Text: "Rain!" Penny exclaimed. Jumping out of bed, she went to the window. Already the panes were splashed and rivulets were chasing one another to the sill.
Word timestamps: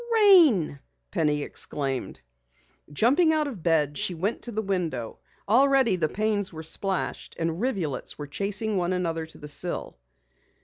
"Rain!" 0.11 0.79
Penny 1.11 1.43
exclaimed. 1.43 2.21
Jumping 2.91 3.33
out 3.33 3.45
of 3.45 3.61
bed, 3.61 3.99
she 3.99 4.15
went 4.15 4.41
to 4.41 4.51
the 4.51 4.63
window. 4.63 5.19
Already 5.47 5.95
the 5.95 6.09
panes 6.09 6.51
were 6.51 6.63
splashed 6.63 7.35
and 7.37 7.61
rivulets 7.61 8.17
were 8.17 8.25
chasing 8.25 8.77
one 8.77 8.93
another 8.93 9.27
to 9.27 9.37
the 9.37 9.47
sill. 9.47 9.95